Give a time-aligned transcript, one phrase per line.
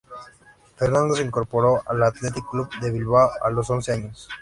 [0.77, 4.27] Fernando se incorporó al Athletic Club de Bilbao a los once años.